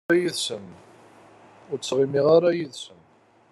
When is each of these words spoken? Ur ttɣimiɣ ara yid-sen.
Ur 1.71 1.77
ttɣimiɣ 1.79 2.25
ara 2.35 2.57
yid-sen. 2.57 3.01